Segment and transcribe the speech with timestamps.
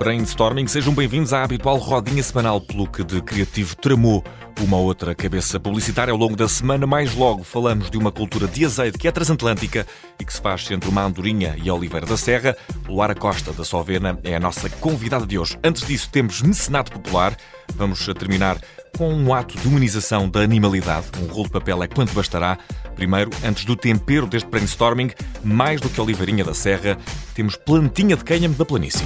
[0.00, 4.24] Brainstorming, sejam bem-vindos à habitual rodinha semanal pelo que de criativo tramou
[4.58, 6.10] uma outra cabeça publicitária.
[6.10, 9.86] Ao longo da semana, mais logo, falamos de uma cultura de azeite que é transatlântica
[10.18, 12.56] e que se faz entre uma andorinha e Oliveira da Serra.
[12.88, 15.58] Luara Costa, da Sovena, é a nossa convidada de hoje.
[15.62, 17.36] Antes disso, temos Mecenato Popular.
[17.74, 18.56] Vamos terminar
[18.96, 21.08] com um ato de humanização da animalidade.
[21.22, 22.56] Um rolo de papel é quanto bastará.
[22.96, 25.10] Primeiro, antes do tempero deste brainstorming,
[25.44, 26.96] mais do que Oliveirinha da Serra,
[27.34, 29.04] temos plantinha de cânhamo da planície.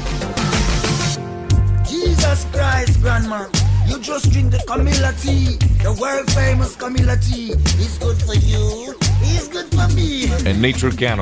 [3.04, 3.44] Grandma.
[3.86, 7.52] You just drink the Camilla tea, the world famous Camilla tea.
[7.76, 8.96] It's good for you,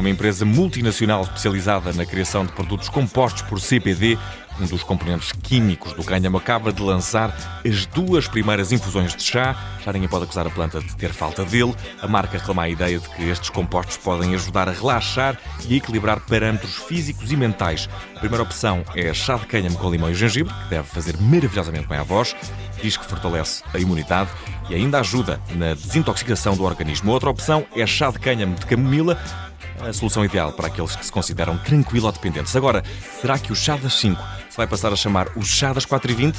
[0.00, 4.16] uma empresa multinacional especializada na criação de produtos compostos por CBD,
[4.60, 7.34] um dos componentes químicos do cânhamo, acaba de lançar
[7.66, 9.56] as duas primeiras infusões de chá.
[9.84, 11.74] Já ninguém pode acusar a planta de ter falta dele.
[12.00, 15.76] A marca reclama a ideia de que estes compostos podem ajudar a relaxar e a
[15.76, 17.88] equilibrar parâmetros físicos e mentais.
[18.16, 21.88] A primeira opção é chá de cânhamo com limão e gengibre, que deve fazer maravilhosamente
[21.88, 22.36] bem à voz.
[22.80, 24.30] Diz que fortalece a imunidade
[24.68, 27.12] e ainda ajuda na desintoxicação do organismo.
[27.12, 29.18] Outra opção é chá de cânhamo de camomila,
[29.88, 32.54] a solução ideal para aqueles que se consideram tranquilo-dependentes.
[32.54, 32.82] Agora,
[33.20, 36.36] será que o chá das 5 se vai passar a chamar o chá das 4h20?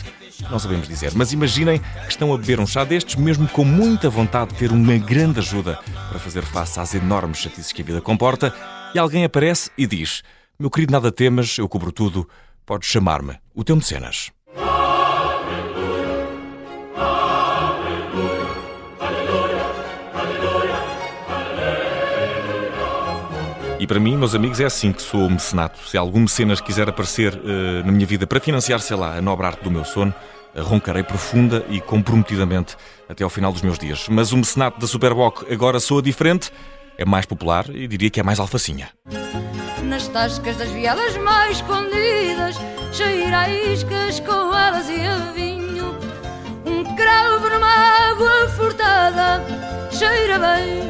[0.49, 4.09] Não sabemos dizer, mas imaginem que estão a beber um chá destes, mesmo com muita
[4.09, 8.01] vontade de ter uma grande ajuda para fazer face às enormes chatices que a vida
[8.01, 8.53] comporta,
[8.93, 10.23] e alguém aparece e diz:
[10.59, 12.27] Meu querido, nada temas, eu cubro tudo,
[12.65, 14.31] podes chamar-me o teu mecenas.
[23.83, 25.77] E para mim, meus amigos, é assim que sou mecenato.
[25.89, 29.45] Se algum mecenas quiser aparecer uh, na minha vida para financiar, sei lá, a nobre
[29.45, 30.13] arte do meu sono,
[30.55, 32.77] roncarei profunda e comprometidamente
[33.09, 34.07] até ao final dos meus dias.
[34.07, 36.49] Mas o mecenato da Superboc agora soa diferente,
[36.97, 38.87] é mais popular e diria que é mais alfacinha.
[39.83, 42.55] Nas tascas das vielas mais escondidas,
[42.93, 45.93] cheira a iscas com elas e a vinho.
[46.65, 47.67] Um cravo numa
[48.11, 49.43] água furtada,
[49.91, 50.89] cheira bem,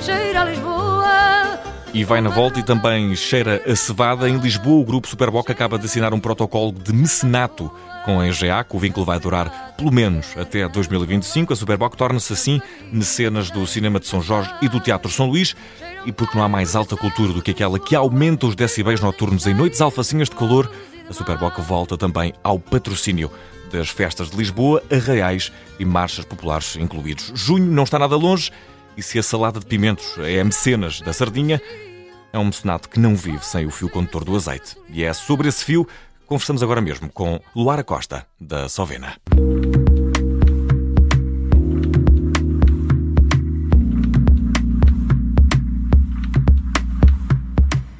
[0.00, 1.51] cheira a Lisboa.
[1.94, 4.26] E vai na volta e também cheira a cevada.
[4.26, 7.70] Em Lisboa, o Grupo Superboc acaba de assinar um protocolo de mecenato
[8.06, 11.52] com a EGA, que o vínculo vai durar pelo menos até 2025.
[11.52, 15.54] A Superboc torna-se assim mecenas do Cinema de São Jorge e do Teatro São Luís.
[16.06, 19.46] E porque não há mais alta cultura do que aquela que aumenta os decibéis noturnos
[19.46, 20.72] em noites alfacinhas de calor,
[21.10, 23.30] a Superboc volta também ao patrocínio
[23.70, 27.32] das festas de Lisboa, arraiais e marchas populares incluídos.
[27.34, 28.50] Junho não está nada longe
[28.96, 31.60] e se a salada de pimentos é mecenas da sardinha,
[32.32, 34.76] é um mecenato que não vive sem o fio condutor do azeite.
[34.88, 39.16] E é sobre esse fio que conversamos agora mesmo com Luara Costa, da Sovena.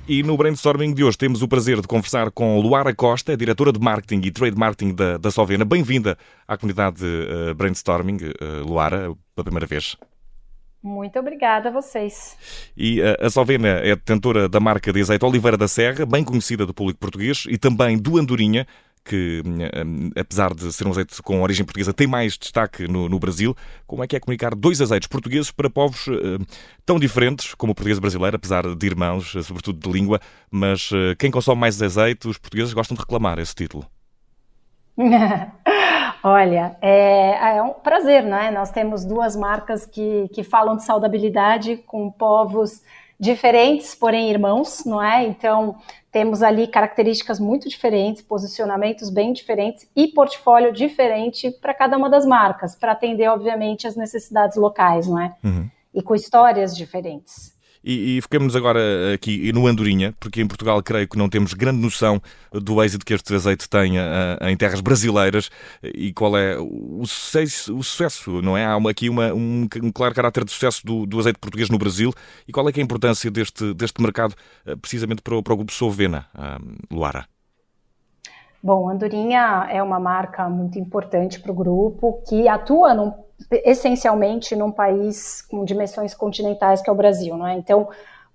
[0.09, 3.81] E no brainstorming de hoje temos o prazer de conversar com Luara Costa, diretora de
[3.81, 5.65] marketing e trade marketing da, da Sovena.
[5.65, 9.97] Bem-vinda à comunidade uh, brainstorming, uh, Luara, pela primeira vez.
[10.83, 12.37] Muito obrigada a vocês.
[12.77, 16.67] E uh, a Salvena é detentora da marca de azeite Oliveira da Serra, bem conhecida
[16.67, 18.67] do público português, e também do Andorinha,
[19.05, 23.21] que, uh, apesar de ser um azeite com origem portuguesa, tem mais destaque no, no
[23.21, 23.55] Brasil.
[23.87, 26.45] Como é que é comunicar dois azeites portugueses para povos uh,
[26.85, 31.61] tão diferentes como o português brasileiro, apesar de irmãos, sobretudo de língua, mas quem consome
[31.61, 33.87] mais azeite, os portugueses gostam de reclamar esse título.
[36.23, 38.51] Olha, é, é, um prazer, né?
[38.51, 42.83] Nós temos duas marcas que, que falam de saudabilidade com povos
[43.19, 45.25] diferentes, porém irmãos, não é?
[45.25, 45.77] Então,
[46.11, 52.27] temos ali características muito diferentes, posicionamentos bem diferentes e portfólio diferente para cada uma das
[52.27, 55.35] marcas, para atender, obviamente, as necessidades locais, não é?
[55.45, 55.71] Uhum.
[55.95, 57.55] E com histórias diferentes.
[57.85, 58.81] E, e foquemos agora
[59.15, 62.21] aqui no Andorinha, porque em Portugal creio que não temos grande noção
[62.53, 65.51] do êxito que este azeite tem uh, em terras brasileiras
[65.83, 68.65] e qual é o sucesso, o sucesso não é?
[68.65, 71.79] Há uma, aqui uma, um, um, claro caráter de sucesso do, do, azeite português no
[71.79, 72.13] Brasil
[72.47, 74.35] e qual é, é a importância deste, deste mercado
[74.67, 76.27] uh, precisamente para o, para o Grupo Sovena,
[76.91, 77.27] Luara?
[78.63, 83.11] Bom, Andorinha é uma marca muito importante para o grupo que atua num
[83.51, 87.55] essencialmente num país com dimensões continentais que é o Brasil, não é?
[87.55, 87.89] Então,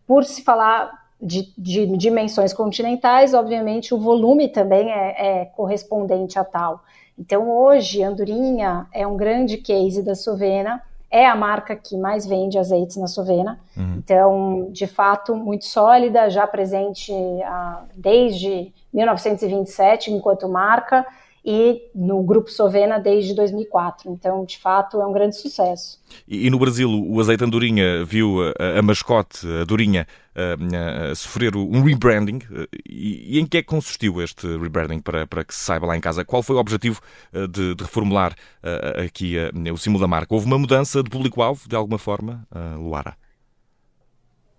[0.06, 6.44] por se falar de, de dimensões continentais, obviamente o volume também é, é, correspondente a
[6.44, 6.84] tal.
[7.18, 12.60] Então, hoje, Andorinha é um grande case da Sovena, é a marca que mais vende
[12.60, 13.60] azeites na Sovena.
[13.76, 13.96] Uhum.
[13.98, 17.12] Então, de fato, muito sólida, já presente
[17.44, 21.06] ah, desde 1927 enquanto marca
[21.50, 24.12] e no Grupo Sovena desde 2004.
[24.12, 25.98] Então, de fato, é um grande sucesso.
[26.28, 30.06] E, e no Brasil, o azeite Andorinha viu a, a mascote, a Dorinha,
[30.36, 32.40] a, a sofrer um rebranding.
[32.86, 35.96] E, e, em que é que consistiu este rebranding, para, para que se saiba lá
[35.96, 36.26] em casa?
[36.26, 37.00] Qual foi o objetivo
[37.34, 40.34] eh, de, de reformular uh, aqui uh, o símbolo da marca?
[40.34, 42.46] Houve uma mudança de público-alvo, de alguma forma,
[42.78, 43.16] Luara?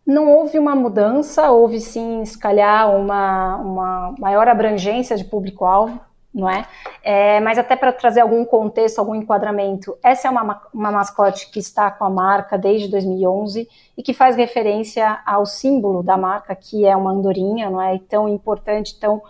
[0.06, 6.48] Não houve uma mudança, houve sim, se calhar, uma, uma maior abrangência de público-alvo não
[6.48, 6.66] é?
[7.02, 11.58] é mas até para trazer algum contexto, algum enquadramento, essa é uma, uma mascote que
[11.58, 16.86] está com a marca desde 2011 e que faz referência ao símbolo da marca, que
[16.86, 17.96] é uma andorinha, não é?
[17.96, 19.22] E tão importante, tão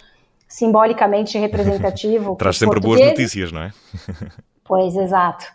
[0.47, 2.37] simbolicamente representativo.
[2.41, 3.73] Traz sempre boas notícias, não é?
[4.65, 5.47] pois, exato.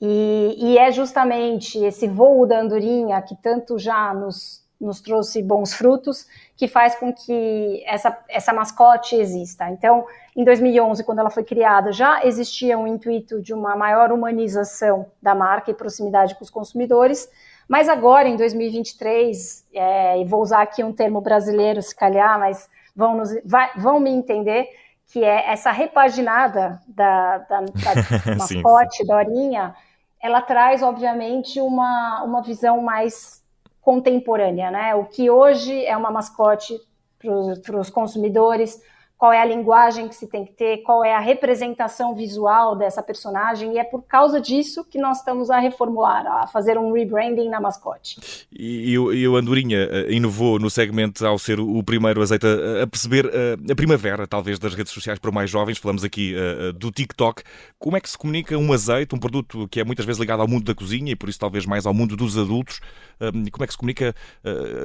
[0.00, 5.72] E, e é justamente esse voo da andorinha que tanto já nos nos trouxe bons
[5.72, 6.26] frutos,
[6.56, 9.70] que faz com que essa, essa mascote exista.
[9.70, 10.04] Então,
[10.36, 15.34] em 2011, quando ela foi criada, já existia um intuito de uma maior humanização da
[15.34, 17.28] marca e proximidade com os consumidores,
[17.68, 22.68] mas agora, em 2023, é, e vou usar aqui um termo brasileiro, se calhar, mas
[22.94, 24.68] vão, nos, vai, vão me entender,
[25.08, 29.74] que é essa repaginada da, da, da mascote, Dorinha,
[30.20, 33.44] ela traz, obviamente, uma, uma visão mais
[33.86, 34.96] contemporânea, né?
[34.96, 36.76] O que hoje é uma mascote
[37.20, 38.82] para os consumidores,
[39.18, 43.02] qual é a linguagem que se tem que ter, qual é a representação visual dessa
[43.02, 47.48] personagem, e é por causa disso que nós estamos a reformular, a fazer um rebranding
[47.48, 48.46] na mascote.
[48.52, 52.82] E, e, e o Andorinha eh, inovou no segmento ao ser o primeiro azeite a,
[52.82, 56.34] a perceber a, eh, a, primavera, talvez, das redes sociais para mais jovens, falamos aqui
[56.34, 57.42] uh, do TikTok.
[57.78, 60.48] Como é que se comunica um azeite, um produto que é muitas vezes ligado ao
[60.48, 62.80] mundo da cozinha e por isso talvez mais ao mundo dos adultos,
[63.20, 64.14] uh, como é que se comunica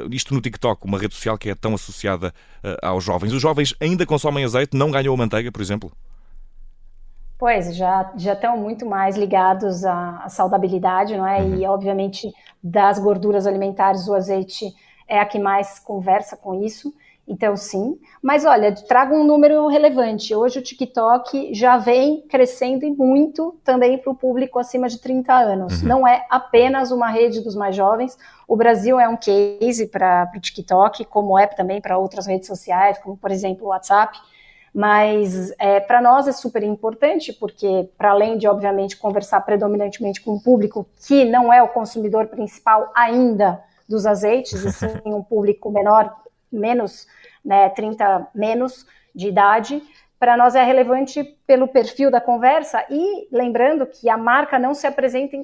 [0.09, 2.33] isto no TikTok, uma rede social que é tão associada
[2.81, 3.33] aos jovens?
[3.33, 5.91] Os jovens ainda consomem consomem azeite não ganham a manteiga, por exemplo?
[7.39, 11.41] Pois, já, já estão muito mais ligados à, à saudabilidade, não é?
[11.41, 11.55] Uhum.
[11.55, 12.31] E, obviamente,
[12.63, 14.71] das gorduras alimentares, o azeite
[15.07, 16.93] é a que mais conversa com isso.
[17.31, 17.97] Então, sim.
[18.21, 20.35] Mas, olha, trago um número relevante.
[20.35, 25.33] Hoje o TikTok já vem crescendo e muito também para o público acima de 30
[25.33, 25.81] anos.
[25.81, 25.87] Uhum.
[25.87, 28.17] Não é apenas uma rede dos mais jovens.
[28.45, 32.97] O Brasil é um case para o TikTok, como é também para outras redes sociais,
[32.97, 34.19] como, por exemplo, o WhatsApp.
[34.73, 40.33] Mas é, para nós é super importante, porque, para além de, obviamente, conversar predominantemente com
[40.33, 45.71] um público que não é o consumidor principal ainda dos azeites, e sim um público
[45.71, 46.13] menor
[46.51, 47.07] menos,
[47.43, 49.81] né, 30 menos de idade,
[50.19, 54.85] para nós é relevante pelo perfil da conversa e lembrando que a marca não se
[54.85, 55.37] apresenta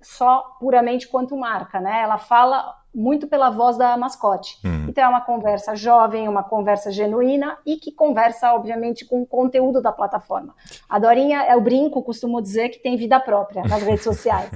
[0.00, 2.02] só puramente quanto marca, né?
[2.02, 4.58] Ela fala muito pela voz da mascote.
[4.64, 4.86] Uhum.
[4.88, 9.82] Então é uma conversa jovem, uma conversa genuína e que conversa, obviamente, com o conteúdo
[9.82, 10.54] da plataforma.
[10.88, 14.50] A Dorinha, é o brinco, costumo dizer que tem vida própria nas redes sociais.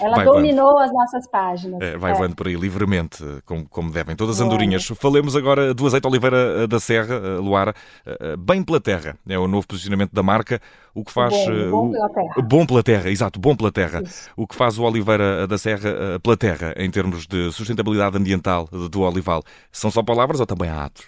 [0.00, 0.84] Ela vai dominou voando.
[0.84, 1.80] as nossas páginas.
[1.80, 2.14] É, vai é.
[2.14, 4.86] voando por aí livremente, como, como devem todas as andorinhas.
[4.86, 7.74] Falemos agora do azeite Oliveira eh, da Serra, eh, Luara,
[8.06, 9.16] eh, bem pela terra.
[9.28, 10.60] É o novo posicionamento da marca,
[10.94, 11.34] o que faz...
[11.70, 12.34] Bom, bom pela terra.
[12.42, 14.02] Bom pela terra, exato, bom pela terra.
[14.02, 14.30] Isso.
[14.36, 18.66] O que faz o Oliveira da Serra pela terra, em termos de sustentabilidade sustentabilidade ambiental
[18.66, 19.42] do olival.
[19.70, 21.06] São só palavras ou também há atos?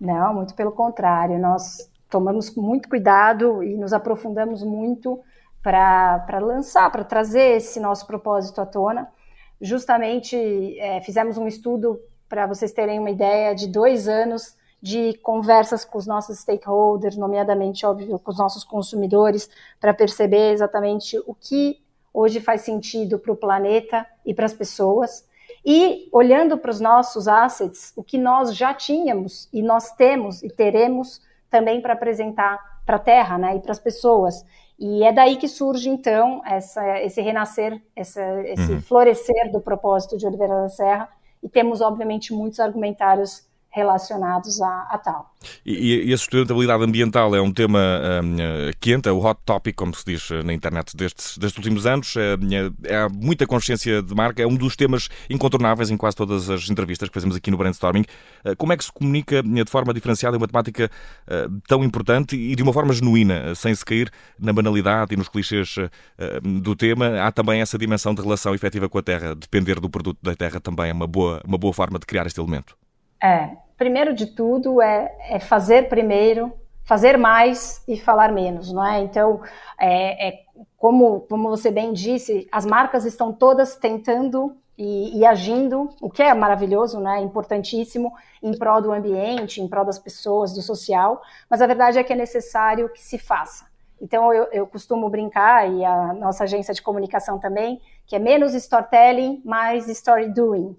[0.00, 1.38] Não, muito pelo contrário.
[1.38, 5.20] Nós tomamos muito cuidado e nos aprofundamos muito
[5.62, 9.08] para lançar, para trazer esse nosso propósito à tona.
[9.60, 10.36] Justamente
[10.78, 11.98] é, fizemos um estudo,
[12.28, 17.84] para vocês terem uma ideia, de dois anos de conversas com os nossos stakeholders, nomeadamente,
[17.84, 21.80] óbvio, com os nossos consumidores, para perceber exatamente o que
[22.14, 25.26] hoje faz sentido para o planeta e para as pessoas.
[25.64, 30.48] E olhando para os nossos assets, o que nós já tínhamos e nós temos e
[30.48, 31.20] teremos
[31.50, 34.44] também para apresentar para a Terra né, e para as pessoas.
[34.78, 38.80] E é daí que surge, então, essa, esse renascer, essa, esse uhum.
[38.80, 41.08] florescer do propósito de Oliveira da Serra.
[41.42, 43.47] E temos, obviamente, muitos argumentários
[43.78, 45.34] relacionados a, a tal.
[45.64, 47.78] E, e, a sustentabilidade ambiental é um tema
[48.22, 48.36] um,
[48.80, 52.16] quente, é o hot topic, como se diz na internet destes, destes últimos anos.
[52.16, 52.34] É,
[52.84, 57.08] é, muita consciência de marca, é um dos temas incontornáveis em quase todas as entrevistas
[57.08, 58.04] que fazemos aqui no Brainstorming.
[58.44, 60.90] Eh, como é que se comunica de forma diferenciada uma temática
[61.66, 65.76] tão importante e de uma forma genuína, sem se cair na banalidade e nos clichês
[65.76, 67.20] uh, do tema?
[67.20, 69.34] Há também essa dimensão de relação efetiva com a terra.
[69.34, 72.40] Depender do produto da terra também é uma boa, uma boa forma de criar este
[72.40, 72.76] elemento.
[73.22, 76.52] É, primeiro de tudo é, é, fazer primeiro,
[76.84, 79.00] fazer mais e falar menos, não é?
[79.00, 79.40] Então,
[79.78, 80.42] é, é,
[80.76, 86.22] como, como você bem disse, as marcas estão todas tentando e, e, agindo, o que
[86.22, 87.20] é maravilhoso, né?
[87.20, 91.20] Importantíssimo em prol do ambiente, em prol das pessoas, do social.
[91.48, 93.66] Mas a verdade é que é necessário que se faça.
[94.00, 98.54] Então, eu, eu, costumo brincar, e a nossa agência de comunicação também, que é menos
[98.54, 100.76] storytelling, mais story doing.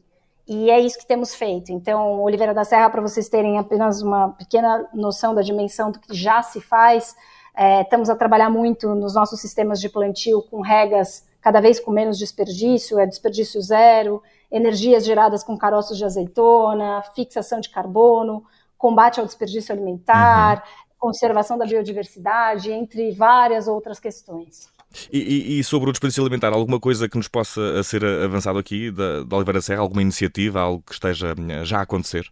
[0.50, 1.72] E é isso que temos feito.
[1.72, 6.12] Então, Oliveira da Serra, para vocês terem apenas uma pequena noção da dimensão do que
[6.12, 7.16] já se faz,
[7.56, 11.92] é, estamos a trabalhar muito nos nossos sistemas de plantio com regas cada vez com
[11.92, 18.44] menos desperdício, é desperdício zero, energias geradas com caroços de azeitona, fixação de carbono,
[18.76, 20.96] combate ao desperdício alimentar, uhum.
[20.98, 24.68] conservação da biodiversidade, entre várias outras questões.
[25.12, 28.90] E, e, e, sobre o desperdício alimentar, alguma coisa que nos possa ser avançado aqui
[28.90, 32.26] da, da Oliveira Serra, alguma iniciativa, algo que esteja eh, já a acontecer?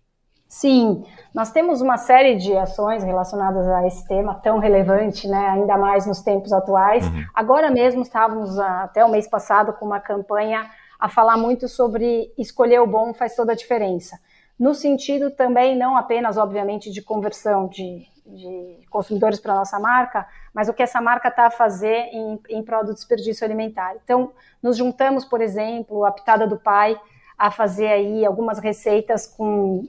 [0.47, 1.03] Sim,
[1.35, 6.07] nós temos uma série de ações relacionadas a esse tema tão relevante, né, ainda mais
[6.07, 7.05] nos tempos atuais.
[7.05, 7.25] Uhum.
[7.35, 12.31] Agora mesmo estávamos, ah, até o mês passado, com uma campanha a falar muito sobre
[12.37, 14.17] escolher o bom faz toda a diferença.
[14.59, 20.67] No sentido também, não apenas, obviamente, de conversão de, de consumidores para nossa marca, mas
[20.67, 23.95] o que essa marca está a fazer em, em prol do desperdício alimentar.
[24.03, 24.31] Então,
[24.61, 26.99] nos juntamos, por exemplo, a Pitada do Pai,
[27.37, 29.87] a fazer aí algumas receitas com,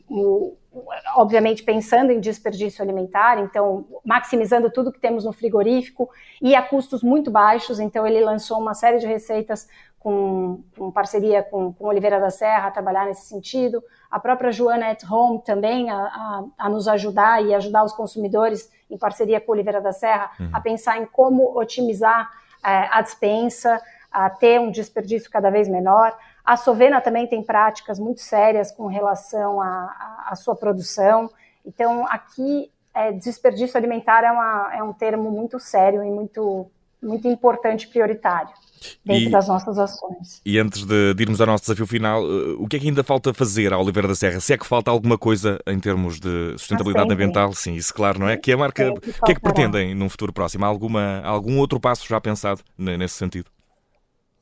[1.17, 6.11] obviamente pensando em desperdício alimentar, então maximizando tudo que temos no frigorífico
[6.43, 7.81] e a custos muito baixos.
[7.81, 9.67] Então ele lançou uma série de receitas
[9.99, 13.83] com, com parceria com, com, Oliveira da Serra a trabalhar nesse sentido.
[14.11, 18.71] A própria Joana at Home também a, a, a nos ajudar e ajudar os consumidores
[18.91, 20.51] em parceria com Oliveira da Serra uhum.
[20.53, 22.31] a pensar em como otimizar
[22.65, 26.17] é, a dispensa, a ter um desperdício cada vez menor.
[26.45, 31.31] A Sovena também tem práticas muito sérias com relação à sua produção.
[31.67, 36.71] Então, aqui, é, desperdício alimentar é, uma, é um termo muito sério e muito,
[37.03, 38.55] muito importante, prioritário
[39.05, 40.41] dentro e, das nossas ações.
[40.45, 43.05] E antes de, de, irmos ao nosso desafio final, eh, o que é que ainda
[43.05, 44.41] falta fazer à Oliveira da Serra?
[44.41, 47.53] Se é que falta alguma coisa em termos de sustentabilidade ambiental?
[47.53, 48.37] Sim, isso claro, não é?
[48.37, 50.65] Que a marca, o que é que pretendem num futuro próximo?
[50.65, 53.51] Há alguma, algum outro passo já pensado nesse sentido?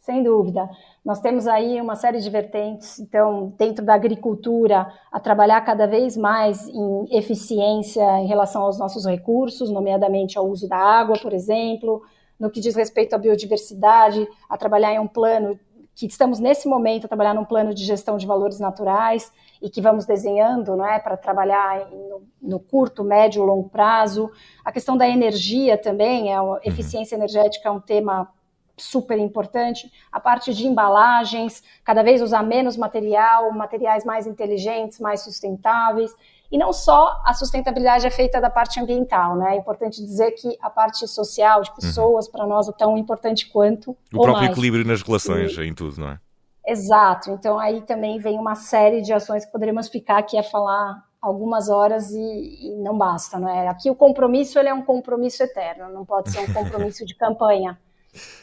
[0.07, 0.71] Sem dúvida.
[1.05, 6.16] Nós temos aí uma série de vertentes, então, dentro da agricultura, a trabalhar cada vez
[6.16, 12.02] mais em eficiência em relação aos nossos recursos, nomeadamente ao uso da água, por exemplo,
[12.38, 15.59] no que diz respeito à biodiversidade, a trabalhar em um plano
[15.97, 19.81] que estamos nesse momento a trabalhar num plano de gestão de valores naturais e que
[19.81, 24.31] vamos desenhando, não é, para trabalhar no, no, curto, médio, longo prazo.
[24.62, 26.59] A questão da energia também, é, a uhum.
[26.62, 28.31] eficiência energética é um tema
[28.76, 35.23] super importante, a parte de embalagens, cada vez usar menos material, materiais mais inteligentes, mais
[35.23, 36.14] sustentáveis.
[36.50, 39.55] E não só a sustentabilidade é feita da parte ambiental, né?
[39.55, 42.33] É importante dizer que a parte social, de pessoas, uhum.
[42.33, 43.91] para nós é tão importante quanto.
[43.91, 44.50] O próprio mais.
[44.50, 45.65] equilíbrio nas relações, e...
[45.65, 46.21] em tudo, não é?
[46.67, 47.31] Exato.
[47.31, 51.69] Então aí também vem uma série de ações que poderíamos ficar aqui a falar algumas
[51.69, 53.69] horas e, e não basta, não é?
[53.69, 57.79] Aqui o compromisso ele é um compromisso eterno, não pode ser um compromisso de campanha.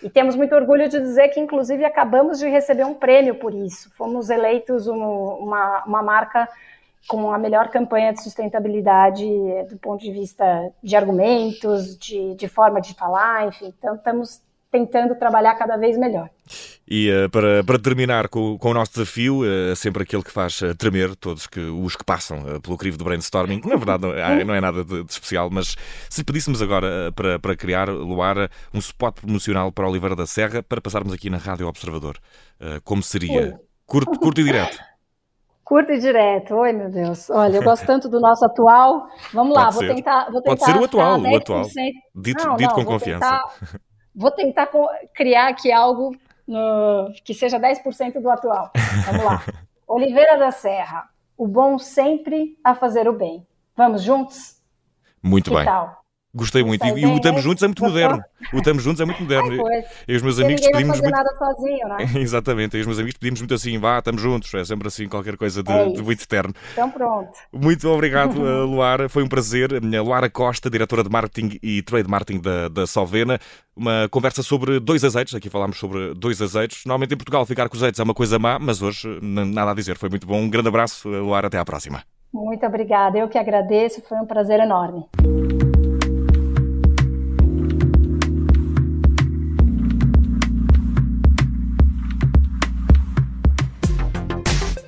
[0.01, 3.91] E temos muito orgulho de dizer que, inclusive, acabamos de receber um prêmio por isso.
[3.97, 6.47] Fomos eleitos um, uma, uma marca
[7.07, 9.25] com a melhor campanha de sustentabilidade
[9.69, 13.73] do ponto de vista de argumentos, de, de forma de falar, enfim.
[13.77, 14.41] Então, estamos
[14.73, 16.27] tentando trabalhar cada vez melhor.
[16.89, 20.59] E uh, para, para terminar com, com, o nosso desafio, uh, sempre aquele que faz
[20.63, 24.43] uh, tremer todos que, os que passam pelo crivo do brainstorming, na verdade não é,
[24.43, 25.75] não é nada de, de, especial, mas
[26.09, 30.81] se pedíssemos agora para, para criar, Luara, um spot promocional para Oliveira da Serra para
[30.81, 32.17] passarmos aqui na Rádio Observador,
[32.83, 33.59] como seria?
[33.85, 34.79] Curto, curto e direto.
[35.63, 36.55] Curto e direto.
[36.55, 37.29] Oi, meu Deus.
[37.29, 39.07] Olha, eu gosto tanto do nosso atual.
[39.33, 40.57] Vamos lá, vou tentar, vou tentar.
[40.57, 41.63] Pode ser o atual, o atual.
[42.15, 43.29] Dito, não, dito não, com confiança.
[43.29, 43.79] Tentar,
[44.15, 44.69] Vou tentar
[45.15, 46.15] criar aqui algo
[46.47, 48.71] no, que seja 10% do atual.
[49.05, 49.43] Vamos lá.
[49.87, 53.45] Oliveira da Serra, o bom sempre a fazer o bem.
[53.75, 54.61] Vamos juntos?
[55.21, 55.65] Muito que bem.
[55.65, 56.02] Tal?
[56.35, 56.83] Gostei muito.
[56.83, 58.23] E, e o Estamos Juntos é muito moderno.
[58.51, 59.67] O Estamos Juntos é muito moderno.
[59.67, 61.11] Ai, e os meus amigos pedimos muito.
[61.11, 62.03] nada sozinho, não é?
[62.19, 62.75] Exatamente.
[62.75, 64.51] E os meus amigos pedimos muito assim, vá, estamos juntos.
[64.55, 66.53] É sempre assim, qualquer coisa de, é de muito eterno.
[66.71, 67.29] Então pronto.
[67.51, 69.07] Muito obrigado, eh, Luara.
[69.07, 69.79] Foi um prazer.
[69.83, 73.37] Luara Costa, diretora de marketing e trade marketing da, da Solvena.
[73.75, 75.35] Uma conversa sobre dois azeites.
[75.35, 76.83] Aqui falámos sobre dois azeites.
[76.85, 79.73] Normalmente em Portugal ficar com os azeites é uma coisa má, mas hoje nada a
[79.75, 79.97] dizer.
[79.97, 80.39] Foi muito bom.
[80.41, 81.45] Um grande abraço, Luara.
[81.45, 82.03] Até à próxima.
[82.33, 83.19] Muito obrigada.
[83.19, 84.01] Eu que agradeço.
[84.09, 85.05] Foi um prazer enorme.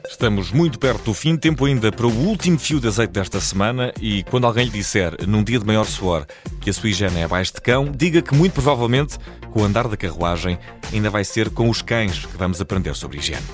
[0.10, 3.94] Estamos muito perto do fim, tempo ainda para o último fio de azeite desta semana
[4.02, 6.26] e quando alguém lhe disser, num dia de maior suor,
[6.62, 9.18] que a sua higiene é abaixo de cão, diga que muito provavelmente,
[9.52, 10.58] com o andar da carruagem,
[10.94, 13.46] ainda vai ser com os cães que vamos aprender sobre higiene.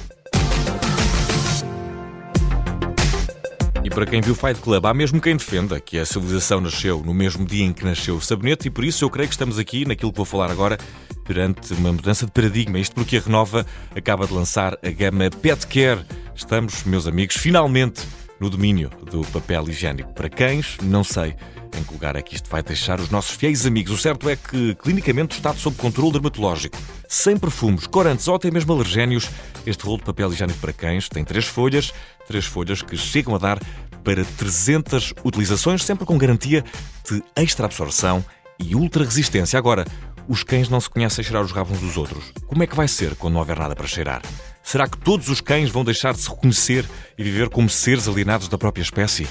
[3.94, 7.46] para quem viu Fight Club, há mesmo quem defenda que a civilização nasceu no mesmo
[7.46, 10.12] dia em que nasceu o sabonete e por isso eu creio que estamos aqui, naquilo
[10.12, 10.78] que vou falar agora,
[11.26, 12.80] perante uma mudança de paradigma.
[12.80, 16.06] Isto porque a Renova acaba de lançar a gama Pet Care.
[16.42, 18.02] Estamos, meus amigos, finalmente
[18.40, 20.12] no domínio do papel higiênico.
[20.12, 21.36] Para cães, não sei
[21.78, 23.94] em que lugar é que isto vai deixar os nossos fiéis amigos.
[23.94, 26.76] O certo é que, clinicamente, está sob controle dermatológico.
[27.08, 29.30] Sem perfumes, corantes ou até mesmo alergénios,
[29.68, 31.94] este rolo de papel higiênico para cães tem três folhas,
[32.28, 33.60] três folhas que chegam a dar
[34.04, 36.66] para 300 utilizações, sempre com garantia
[37.08, 38.26] de extra absorção
[38.60, 39.60] e ultra resistência.
[39.60, 39.86] Agora,
[40.28, 42.32] os cães não se conhecem a cheirar os rabos dos outros.
[42.48, 44.22] Como é que vai ser quando não houver nada para cheirar?
[44.64, 46.86] Será que todos os cães vão deixar de se reconhecer
[47.18, 49.28] e viver como seres alienados da própria espécie?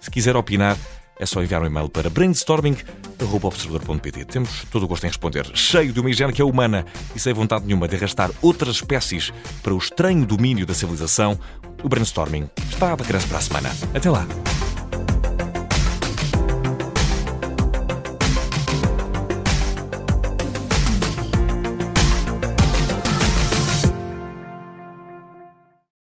[0.00, 0.76] Se quiser opinar,
[1.18, 4.24] é só enviar um e-mail para brainstorming.observador.pt.
[4.24, 6.84] Temos todo o gosto em responder, cheio de uma higiene que é humana
[7.14, 9.32] e sem vontade nenhuma de arrastar outras espécies
[9.62, 11.38] para o estranho domínio da civilização.
[11.82, 13.70] O brainstorming está de regresso para a semana.
[13.94, 14.26] Até lá!